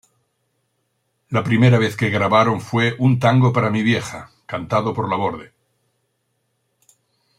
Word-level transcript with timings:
La 1.29 1.43
primer 1.43 1.77
pieza 1.77 1.95
que 1.95 2.09
grabaron 2.09 2.59
fue 2.59 2.95
"Un 2.97 3.19
tango 3.19 3.53
para 3.53 3.69
mi 3.69 3.83
vieja", 3.83 4.31
cantado 4.47 4.95
por 4.95 5.07
Laborde. 5.07 5.53